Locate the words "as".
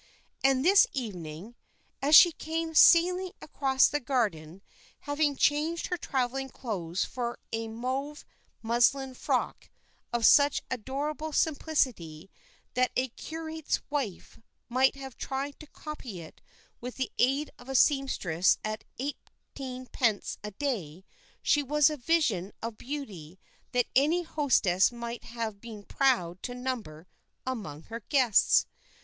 2.01-2.15